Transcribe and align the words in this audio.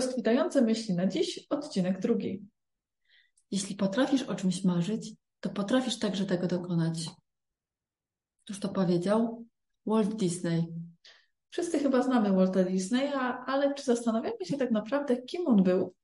Rozkwitające 0.00 0.62
myśli 0.62 0.94
na 0.94 1.06
dziś, 1.06 1.46
odcinek 1.50 2.00
drugi. 2.00 2.46
Jeśli 3.50 3.76
potrafisz 3.76 4.22
o 4.22 4.34
czymś 4.34 4.64
marzyć, 4.64 5.12
to 5.40 5.50
potrafisz 5.50 5.98
także 5.98 6.26
tego 6.26 6.46
dokonać. 6.46 7.10
Któż 8.44 8.60
to 8.60 8.68
powiedział? 8.68 9.46
Walt 9.86 10.14
Disney. 10.14 10.66
Wszyscy 11.50 11.78
chyba 11.78 12.02
znamy 12.02 12.32
Walta 12.32 12.64
Disneya, 12.64 13.44
ale 13.46 13.74
czy 13.74 13.84
zastanawiamy 13.84 14.44
się 14.44 14.56
tak 14.56 14.70
naprawdę, 14.70 15.22
kim 15.22 15.46
on 15.46 15.62
był? 15.62 15.94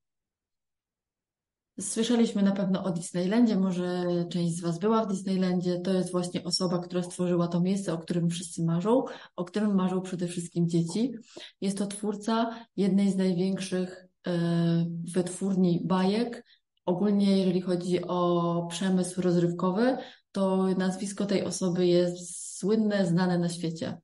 Słyszeliśmy 1.80 2.42
na 2.42 2.52
pewno 2.52 2.84
o 2.84 2.90
Disneylandzie, 2.90 3.56
może 3.56 4.04
część 4.30 4.56
z 4.56 4.60
Was 4.60 4.78
była 4.78 5.04
w 5.04 5.08
Disneylandzie. 5.08 5.80
To 5.80 5.92
jest 5.92 6.12
właśnie 6.12 6.44
osoba, 6.44 6.78
która 6.78 7.02
stworzyła 7.02 7.48
to 7.48 7.60
miejsce, 7.60 7.92
o 7.92 7.98
którym 7.98 8.30
wszyscy 8.30 8.64
marzą, 8.64 9.04
o 9.36 9.44
którym 9.44 9.74
marzą 9.74 10.00
przede 10.00 10.28
wszystkim 10.28 10.68
dzieci. 10.68 11.12
Jest 11.60 11.78
to 11.78 11.86
twórca 11.86 12.66
jednej 12.76 13.10
z 13.10 13.16
największych 13.16 14.08
e, 14.26 14.86
wytwórni 15.14 15.82
bajek. 15.84 16.44
Ogólnie, 16.86 17.38
jeżeli 17.38 17.60
chodzi 17.60 18.02
o 18.02 18.66
przemysł 18.70 19.22
rozrywkowy, 19.22 19.96
to 20.32 20.66
nazwisko 20.78 21.26
tej 21.26 21.44
osoby 21.44 21.86
jest 21.86 22.56
słynne, 22.58 23.06
znane 23.06 23.38
na 23.38 23.48
świecie. 23.48 24.00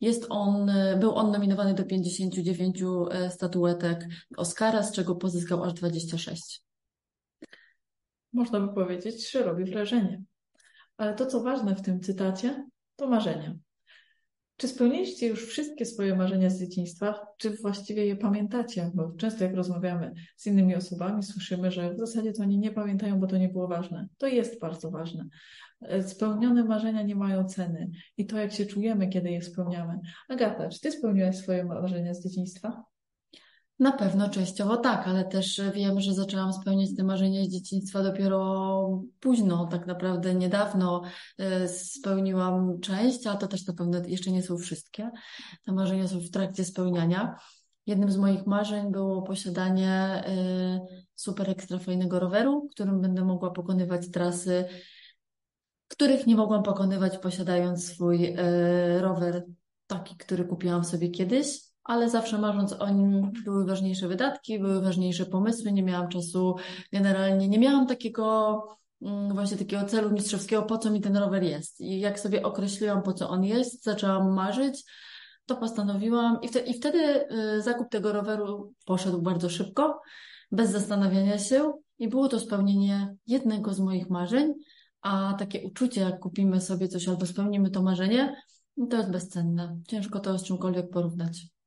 Jest 0.00 0.26
on, 0.28 0.72
był 1.00 1.14
on 1.14 1.32
nominowany 1.32 1.74
do 1.74 1.84
59 1.84 2.82
e, 3.10 3.30
statuetek 3.30 4.06
Oscara, 4.36 4.82
z 4.82 4.92
czego 4.92 5.14
pozyskał 5.16 5.64
aż 5.64 5.72
26. 5.72 6.62
Można 8.32 8.60
by 8.60 8.74
powiedzieć, 8.74 9.30
że 9.30 9.42
robi 9.42 9.64
wrażenie. 9.64 10.22
Ale 10.96 11.14
to, 11.14 11.26
co 11.26 11.42
ważne 11.42 11.74
w 11.74 11.82
tym 11.82 12.00
cytacie, 12.00 12.66
to 12.96 13.08
marzenia. 13.08 13.54
Czy 14.58 14.68
spełniliście 14.68 15.26
już 15.26 15.46
wszystkie 15.46 15.84
swoje 15.84 16.16
marzenia 16.16 16.50
z 16.50 16.60
dzieciństwa? 16.60 17.26
Czy 17.36 17.50
właściwie 17.50 18.06
je 18.06 18.16
pamiętacie? 18.16 18.90
Bo 18.94 19.12
często 19.12 19.44
jak 19.44 19.54
rozmawiamy 19.54 20.14
z 20.36 20.46
innymi 20.46 20.74
osobami, 20.74 21.22
słyszymy, 21.22 21.70
że 21.70 21.94
w 21.94 21.98
zasadzie 21.98 22.32
to 22.32 22.42
oni 22.42 22.58
nie 22.58 22.72
pamiętają, 22.72 23.20
bo 23.20 23.26
to 23.26 23.38
nie 23.38 23.48
było 23.48 23.68
ważne. 23.68 24.08
To 24.18 24.26
jest 24.26 24.60
bardzo 24.60 24.90
ważne. 24.90 25.24
Spełnione 26.06 26.64
marzenia 26.64 27.02
nie 27.02 27.16
mają 27.16 27.44
ceny 27.44 27.90
i 28.16 28.26
to, 28.26 28.38
jak 28.38 28.52
się 28.52 28.66
czujemy, 28.66 29.08
kiedy 29.08 29.30
je 29.30 29.42
spełniamy. 29.42 30.00
Agata, 30.28 30.68
czy 30.68 30.80
ty 30.80 30.92
spełniłaś 30.92 31.36
swoje 31.36 31.64
marzenia 31.64 32.14
z 32.14 32.24
dzieciństwa? 32.24 32.84
Na 33.78 33.92
pewno 33.92 34.28
częściowo 34.28 34.76
tak, 34.76 35.08
ale 35.08 35.24
też 35.24 35.60
wiem, 35.74 36.00
że 36.00 36.14
zaczęłam 36.14 36.52
spełniać 36.52 36.88
te 36.96 37.04
marzenia 37.04 37.44
z 37.44 37.48
dzieciństwa 37.48 38.02
dopiero 38.02 39.02
późno, 39.20 39.66
tak 39.66 39.86
naprawdę 39.86 40.34
niedawno 40.34 41.02
e, 41.38 41.68
spełniłam 41.68 42.80
część, 42.80 43.26
a 43.26 43.34
to 43.34 43.46
też 43.46 43.66
na 43.66 43.74
pewno 43.74 43.98
jeszcze 44.06 44.30
nie 44.30 44.42
są 44.42 44.58
wszystkie. 44.58 45.10
Te 45.64 45.72
marzenia 45.72 46.08
są 46.08 46.20
w 46.20 46.30
trakcie 46.30 46.64
spełniania. 46.64 47.36
Jednym 47.86 48.12
z 48.12 48.16
moich 48.16 48.46
marzeń 48.46 48.92
było 48.92 49.22
posiadanie 49.22 49.92
e, 49.92 50.80
super 51.14 51.50
ekstra 51.50 51.78
fajnego 51.78 52.20
roweru, 52.20 52.68
którym 52.70 53.00
będę 53.00 53.24
mogła 53.24 53.50
pokonywać 53.50 54.10
trasy, 54.10 54.64
których 55.88 56.26
nie 56.26 56.36
mogłam 56.36 56.62
pokonywać 56.62 57.18
posiadając 57.18 57.86
swój 57.86 58.24
e, 58.26 59.00
rower 59.00 59.44
taki, 59.86 60.16
który 60.16 60.44
kupiłam 60.44 60.84
sobie 60.84 61.08
kiedyś 61.08 61.67
ale 61.88 62.10
zawsze 62.10 62.38
marząc 62.38 62.72
o 62.72 62.90
nim 62.90 63.32
były 63.44 63.66
ważniejsze 63.66 64.08
wydatki, 64.08 64.58
były 64.58 64.80
ważniejsze 64.80 65.26
pomysły, 65.26 65.72
nie 65.72 65.82
miałam 65.82 66.08
czasu, 66.08 66.54
generalnie 66.92 67.48
nie 67.48 67.58
miałam 67.58 67.86
takiego 67.86 68.62
mm, 69.02 69.34
właśnie 69.34 69.56
takiego 69.56 69.84
celu 69.84 70.10
mistrzowskiego, 70.10 70.62
po 70.62 70.78
co 70.78 70.90
mi 70.90 71.00
ten 71.00 71.16
rower 71.16 71.42
jest. 71.42 71.80
I 71.80 72.00
jak 72.00 72.20
sobie 72.20 72.42
określiłam, 72.42 73.02
po 73.02 73.12
co 73.12 73.28
on 73.28 73.44
jest, 73.44 73.84
zaczęłam 73.84 74.34
marzyć, 74.34 74.84
to 75.46 75.56
postanowiłam 75.56 76.38
i, 76.42 76.48
wtedy, 76.48 76.70
i 76.70 76.74
wtedy 76.74 77.28
y, 77.56 77.62
zakup 77.62 77.88
tego 77.88 78.12
roweru 78.12 78.72
poszedł 78.86 79.22
bardzo 79.22 79.50
szybko, 79.50 80.00
bez 80.52 80.70
zastanawiania 80.70 81.38
się 81.38 81.72
i 81.98 82.08
było 82.08 82.28
to 82.28 82.40
spełnienie 82.40 83.16
jednego 83.26 83.74
z 83.74 83.80
moich 83.80 84.10
marzeń, 84.10 84.54
a 85.02 85.34
takie 85.38 85.62
uczucie, 85.66 86.00
jak 86.00 86.20
kupimy 86.20 86.60
sobie 86.60 86.88
coś 86.88 87.08
albo 87.08 87.26
spełnimy 87.26 87.70
to 87.70 87.82
marzenie, 87.82 88.36
to 88.90 88.96
jest 88.96 89.10
bezcenne. 89.10 89.78
Ciężko 89.88 90.20
to 90.20 90.38
z 90.38 90.44
czymkolwiek 90.44 90.90
porównać. 90.90 91.57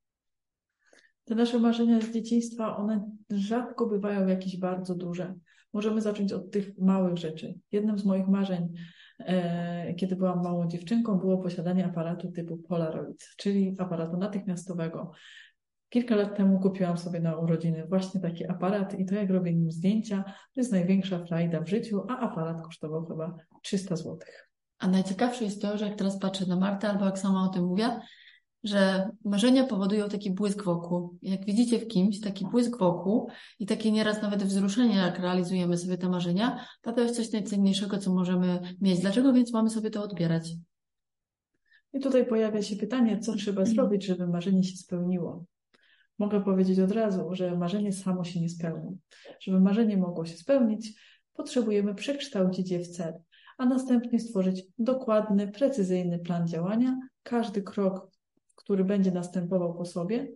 Te 1.26 1.36
nasze 1.36 1.60
marzenia 1.60 2.02
z 2.02 2.12
dzieciństwa, 2.12 2.78
one 2.78 3.12
rzadko 3.30 3.88
bywają 3.88 4.28
jakieś 4.28 4.58
bardzo 4.58 4.96
duże. 4.96 5.36
Możemy 5.74 6.02
zacząć 6.02 6.34
od 6.34 6.52
tych 6.52 6.78
małych 6.78 7.18
rzeczy. 7.18 7.60
Jednym 7.72 8.00
z 8.00 8.06
moich 8.06 8.28
marzeń, 8.28 8.74
e, 9.20 9.94
kiedy 9.94 10.16
byłam 10.16 10.44
małą 10.44 10.68
dziewczynką, 10.68 11.20
było 11.20 11.38
posiadanie 11.38 11.86
aparatu 11.86 12.32
typu 12.32 12.58
Polaroid, 12.58 13.30
czyli 13.38 13.76
aparatu 13.78 14.18
natychmiastowego. 14.18 15.12
Kilka 15.90 16.16
lat 16.16 16.38
temu 16.38 16.60
kupiłam 16.60 16.98
sobie 16.98 17.20
na 17.20 17.38
urodziny 17.38 17.86
właśnie 17.90 18.22
taki 18.22 18.48
aparat 18.48 19.00
i 19.00 19.06
to 19.06 19.16
jak 19.16 19.30
robię 19.30 19.54
nim 19.54 19.72
zdjęcia, 19.72 20.24
to 20.26 20.62
jest 20.62 20.72
największa 20.72 21.26
frajda 21.26 21.62
w 21.62 21.70
życiu, 21.70 22.02
a 22.10 22.18
aparat 22.18 22.62
kosztował 22.62 23.06
chyba 23.06 23.36
300 23.62 23.96
zł. 23.96 24.18
A 24.80 24.88
najciekawsze 24.88 25.44
jest 25.44 25.62
to, 25.62 25.78
że 25.78 25.86
jak 25.88 25.98
teraz 25.98 26.20
patrzę 26.20 26.46
na 26.46 26.56
Martę, 26.56 26.90
albo 26.90 27.06
jak 27.06 27.20
sama 27.20 27.46
o 27.46 27.50
tym 27.50 27.64
mówię, 27.64 28.00
że 28.64 29.10
marzenia 29.26 29.64
powodują 29.64 30.10
taki 30.10 30.32
błysk 30.32 30.64
wokół. 30.64 31.18
Jak 31.22 31.46
widzicie 31.46 31.80
w 31.80 31.88
kimś 31.88 32.20
taki 32.20 32.46
błysk 32.46 32.78
wokół 32.80 33.30
i 33.60 33.66
takie 33.66 33.92
nieraz 33.92 34.22
nawet 34.22 34.44
wzruszenie, 34.44 34.96
jak 34.96 35.20
realizujemy 35.20 35.78
sobie 35.78 35.98
te 35.98 36.10
marzenia, 36.10 36.66
to 36.82 36.92
to 36.92 37.02
jest 37.02 37.16
coś 37.16 37.32
najcenniejszego, 37.32 37.98
co 37.98 38.14
możemy 38.14 38.60
mieć. 38.82 39.00
Dlaczego 39.00 39.34
więc 39.34 39.54
mamy 39.54 39.70
sobie 39.70 39.90
to 39.90 40.04
odbierać? 40.04 40.54
I 41.94 42.00
tutaj 42.00 42.26
pojawia 42.26 42.62
się 42.62 42.76
pytanie, 42.76 43.20
co 43.20 43.36
trzeba 43.36 43.66
zrobić, 43.66 44.06
żeby 44.06 44.28
marzenie 44.28 44.64
się 44.64 44.78
spełniło. 44.78 45.46
Mogę 46.20 46.42
powiedzieć 46.42 46.80
od 46.80 46.92
razu, 46.92 47.30
że 47.32 47.58
marzenie 47.58 47.94
samo 47.94 48.24
się 48.24 48.42
nie 48.42 48.50
spełni. 48.50 48.98
Żeby 49.40 49.60
marzenie 49.60 49.98
mogło 49.98 50.26
się 50.26 50.38
spełnić, 50.38 50.94
potrzebujemy 51.34 51.96
przekształcić 51.96 52.72
je 52.72 52.80
w 52.80 52.88
cel, 52.88 53.14
a 53.58 53.66
następnie 53.66 54.20
stworzyć 54.20 54.64
dokładny, 54.80 55.48
precyzyjny 55.48 56.20
plan 56.20 56.48
działania. 56.48 57.00
Każdy 57.24 57.62
krok 57.62 58.12
który 58.72 58.86
będzie 58.86 59.12
następował 59.12 59.74
po 59.74 59.86
sobie 59.86 60.32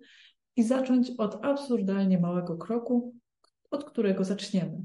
i 0.55 0.63
zacząć 0.63 1.11
od 1.17 1.45
absurdalnie 1.45 2.19
małego 2.19 2.57
kroku, 2.57 3.15
od 3.71 3.83
którego 3.83 4.23
zaczniemy. 4.23 4.77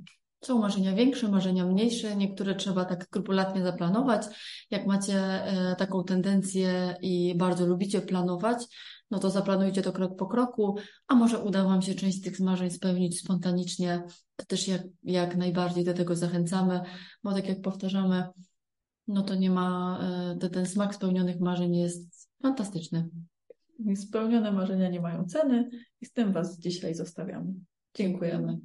Są 0.44 0.58
marzenia 0.58 0.94
większe, 0.94 1.28
marzenia 1.28 1.66
mniejsze, 1.66 2.16
niektóre 2.16 2.54
trzeba 2.54 2.84
tak 2.84 3.04
skrupulatnie 3.04 3.62
zaplanować. 3.62 4.22
Jak 4.70 4.86
macie 4.86 5.14
e, 5.14 5.76
taką 5.78 6.04
tendencję 6.04 6.96
i 7.02 7.34
bardzo 7.36 7.66
lubicie 7.66 8.00
planować, 8.00 8.66
no 9.10 9.18
to 9.18 9.30
zaplanujcie 9.30 9.82
to 9.82 9.92
krok 9.92 10.16
po 10.16 10.26
kroku, 10.26 10.76
a 11.08 11.14
może 11.14 11.38
uda 11.38 11.64
Wam 11.64 11.82
się 11.82 11.94
część 11.94 12.18
z 12.18 12.22
tych 12.22 12.40
marzeń 12.40 12.70
spełnić 12.70 13.20
spontanicznie. 13.20 14.02
To 14.36 14.46
też 14.46 14.68
jak, 14.68 14.82
jak 15.02 15.36
najbardziej 15.36 15.84
do 15.84 15.94
tego 15.94 16.16
zachęcamy, 16.16 16.80
bo 17.22 17.32
tak 17.32 17.48
jak 17.48 17.60
powtarzamy, 17.60 18.28
no 19.08 19.22
to 19.22 19.34
nie 19.34 19.50
ma, 19.50 19.98
e, 20.42 20.50
ten 20.50 20.66
smak 20.66 20.94
spełnionych 20.94 21.40
marzeń 21.40 21.76
jest 21.76 22.30
fantastyczny. 22.42 23.08
Spełnione 23.96 24.52
marzenia 24.52 24.90
nie 24.90 25.00
mają 25.00 25.24
ceny 25.24 25.70
i 26.00 26.06
z 26.06 26.12
tym 26.12 26.32
Was 26.32 26.58
dzisiaj 26.58 26.94
zostawiamy. 26.94 27.54
Dziękujemy. 27.94 28.58